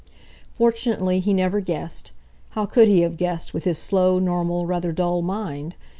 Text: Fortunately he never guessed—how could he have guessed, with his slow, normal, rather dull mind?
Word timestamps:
Fortunately 0.51 1.19
he 1.19 1.31
never 1.31 1.59
guessed—how 1.59 2.65
could 2.65 2.87
he 2.87 3.01
have 3.01 3.17
guessed, 3.17 3.53
with 3.53 3.65
his 3.65 3.77
slow, 3.77 4.17
normal, 4.17 4.65
rather 4.65 4.91
dull 4.91 5.21
mind? 5.21 5.75